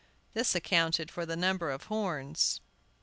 This 0.33 0.55
accounted 0.55 1.11
for 1.11 1.27
the 1.27 1.35
number 1.35 1.69
of 1.69 1.83
horns. 1.83 2.59